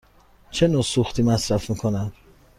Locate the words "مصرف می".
1.23-1.75